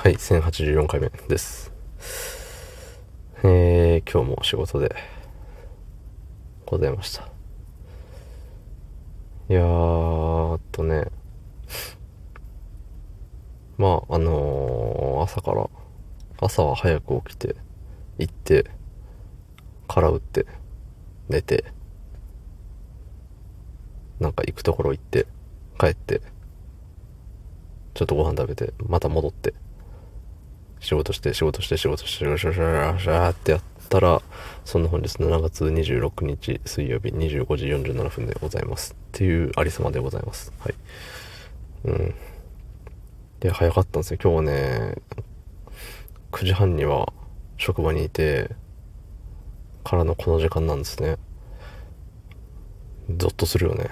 [0.00, 1.72] はい、1084回目です。
[3.42, 4.94] えー、今日も仕事で
[6.64, 7.28] ございました。
[9.50, 11.08] いやーっとね、
[13.76, 15.68] まあ、あのー朝から、
[16.40, 17.56] 朝は早く起きて、
[18.18, 18.70] 行って、
[19.88, 20.46] 空打って、
[21.28, 21.64] 寝て、
[24.20, 25.26] なんか行くところ行って、
[25.76, 26.22] 帰って、
[27.94, 29.54] ちょっとご飯食べて、また戻って、
[30.80, 34.22] 仕事して、仕事して、仕事して、仕事して、仕事して、ってやったら、
[34.64, 38.92] そんな本日7月26日水曜日25時47分でございます。
[38.92, 40.52] っていうありさまでございます。
[40.60, 40.74] はい。
[41.84, 42.14] うん。
[43.40, 44.18] で、早かったんですよ。
[44.22, 44.96] 今日はね、
[46.32, 47.12] 9時半には
[47.56, 48.50] 職場にいて、
[49.84, 51.16] からのこの時間なんですね。
[53.16, 53.88] ゾッとするよね。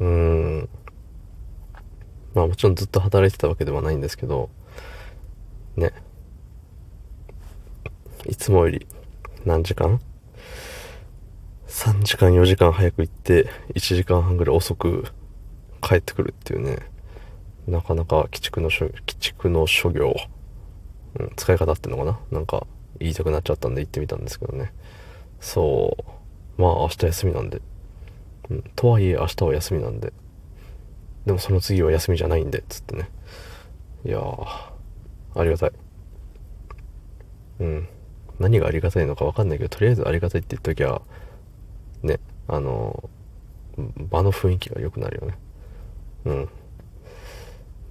[0.00, 0.68] うーん。
[2.34, 4.50] まあもちろんずっと働いてたわけではないんですけど、
[5.76, 5.92] ね。
[8.26, 8.86] いつもより
[9.44, 10.00] 何時間
[11.66, 15.06] ?3 時間4時間早く行って、1時間半ぐらい遅く
[15.80, 16.78] 帰ってくるっていうね。
[17.66, 20.14] なかなか鬼畜の諸、鬼畜の諸行。
[21.18, 22.38] うん、使い方っていうのかな？
[22.38, 22.66] なんか
[22.98, 24.72] 言いたくなっちゃったんで行ってみたんですけどね。
[25.40, 25.96] そ
[26.58, 26.62] う。
[26.62, 27.60] まあ明日休みなんで。
[28.50, 30.12] うん、とはいえ明日は休みなんで。
[31.26, 33.10] でもその次は休みじゃないんで、つってね。
[34.04, 34.71] いやー、
[35.34, 35.72] ありがたい。
[37.60, 37.88] うん。
[38.38, 41.00] 何がありがたいのかわかんないけど、とりあえずありがたいって言っときゃ、
[42.02, 43.08] ね、あの、
[44.10, 45.38] 場の雰囲気が良くなるよね。
[46.24, 46.48] うん。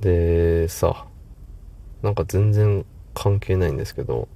[0.02, 1.06] で、さ、
[2.02, 4.28] なんか全然関係ないんですけど、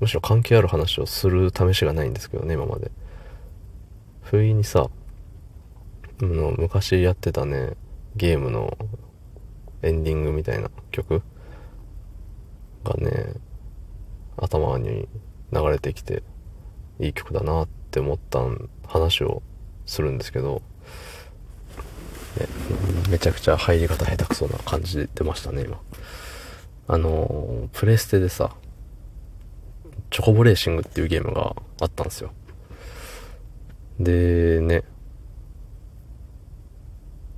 [0.00, 2.90] むしろ関係ある話をする試しがないんですけどね、今まで。
[4.22, 4.88] 不意にさ、
[6.20, 7.72] 昔やってたね、
[8.14, 8.76] ゲームの
[9.82, 11.22] エンディングみたいな曲
[12.88, 13.34] がね、
[14.36, 15.08] 頭に
[15.52, 16.22] 流れてきて、
[16.98, 18.40] いい曲だなって思った
[18.86, 19.42] 話を
[19.84, 20.62] するんですけど、
[22.38, 22.46] ね、
[23.10, 25.80] めちゃくちゃ入り方下手くそな感じで出ましたね、今。
[26.88, 28.54] あの、プレステでさ、
[30.10, 32.32] チョコボレーシングっていうゲームがあったんですよ。
[33.98, 34.82] で、ね、っ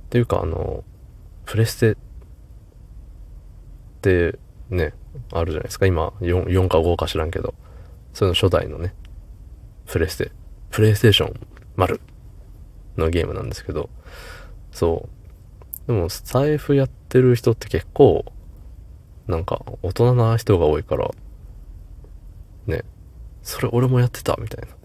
[0.09, 0.83] ていうかあの、
[1.45, 1.95] プレステっ
[4.01, 4.93] てね、
[5.31, 5.85] あるじゃないですか。
[5.85, 7.53] 今4、4か5か知らんけど、
[8.13, 8.93] その初代のね、
[9.85, 10.31] プレステ、
[10.69, 11.99] プレイステーション丸
[12.97, 13.89] のゲームなんですけど、
[14.71, 15.09] そ
[15.87, 15.91] う。
[15.91, 18.25] でも財布やってる人って結構、
[19.27, 21.09] なんか大人な人が多いから、
[22.67, 22.83] ね、
[23.41, 24.75] それ俺もやってたみたいな。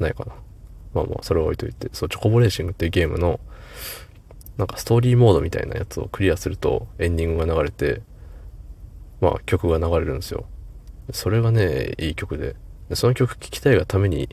[0.00, 0.32] ないかな。
[0.94, 3.38] まあまあ、それは置いといて、そう、チョコボレーシングっていうゲームの、
[4.60, 8.02] なんかストーリーモードみたいなやつをクリアするとエンディングが流れて、
[9.22, 10.44] まあ曲が流れるんですよ。
[11.12, 12.56] それがね、いい曲で。
[12.94, 14.28] その曲聴きたいがために、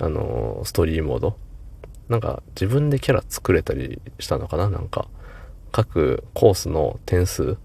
[0.00, 1.36] あのーストーリーモード。
[2.08, 4.68] なんか自分でキャラ作れたりしたのかな？
[4.68, 5.06] なんか、
[5.70, 7.56] 各コースの点数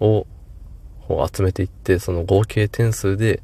[0.00, 0.26] を
[1.32, 3.42] 集めていって、その合計点数で、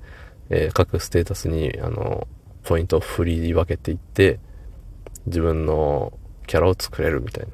[0.51, 2.29] えー各ステータスに、あの
[2.63, 4.39] ポイントを振り分けていって、
[5.25, 6.13] 自分の
[6.47, 7.53] キャラを作れるみたいな。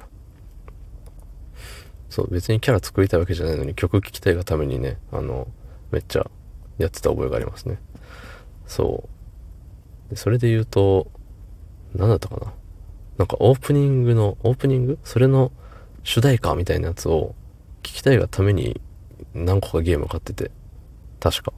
[2.09, 5.47] そう、別にキャラ作りたいわけじゃないのに曲聴きたいがためにね、あの、
[5.91, 6.29] めっちゃ
[6.77, 7.79] やってた覚えがありますね。
[8.67, 9.09] そ
[10.07, 10.09] う。
[10.09, 11.09] でそれで言うと、
[11.95, 12.53] 何だったかな
[13.17, 14.99] なんかオープニングの、オープニング？
[15.03, 15.51] それの
[16.03, 17.35] 主題歌みたいなやつを
[17.83, 18.81] 聴きたいがために
[19.33, 20.51] 何個かゲーム買ってて、
[21.19, 21.53] 確か。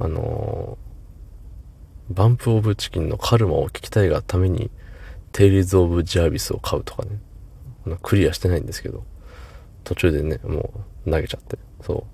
[0.00, 0.88] あのー
[2.10, 4.70] バンプオブチキンのカルマを聞きたいがために、
[5.38, 7.20] テイリーズ・オブ・ジャービスを買うとかね。
[8.02, 9.04] クリアしてないんですけど、
[9.84, 10.72] 途中でね、も
[11.06, 11.56] う投げちゃって。
[11.80, 12.04] そう。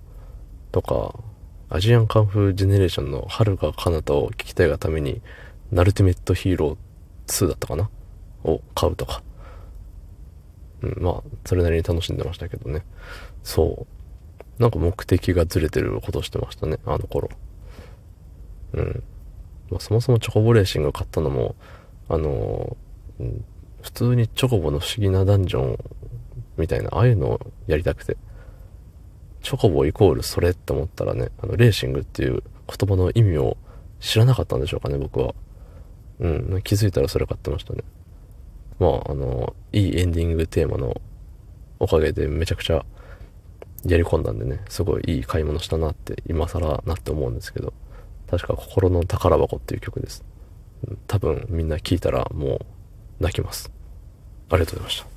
[0.72, 1.18] とか、
[1.70, 5.22] アジアンカンフージェネレーションの遥か彼方を聞きたいがために、
[5.72, 6.76] ナルティメットヒーロー
[7.26, 7.88] 2だったかな？
[8.44, 9.22] を買うとか。
[10.82, 12.84] うん、まあ、それなりに楽しんでましたけどね。
[13.42, 13.86] そ
[14.58, 14.62] う。
[14.62, 17.30] なんか目的がずれてることしてましたね、あの頃。
[18.74, 19.02] うん。
[19.70, 21.54] まあ、そもそもチョコボレーシング買ったのも、
[22.10, 22.76] あの
[23.82, 25.78] 普通にチョコボの不思議なダンジョン
[26.56, 28.16] みたいな、ああいうのをやりたくて。
[29.42, 33.58] チョコボイコールそれって思ったらね、あの、レーシングっていう言葉の意味を
[34.00, 35.34] 知らなかったんでしょうかね、僕は。
[36.20, 37.82] うん、気づいたらそれ買ってましたね。
[38.78, 41.00] まあ、あの、いいエンディングテーマの
[41.78, 42.84] おかげでめちゃくちゃ
[43.84, 47.74] やり込んだんでね、すごいいい買い物したなって、今更なって思うんですけど、
[48.30, 50.24] 確か心の宝箱っていう曲です。
[51.06, 52.60] 多分みんな聞いたらもう
[53.20, 53.70] 泣きます。
[54.50, 55.13] ありがとうございました。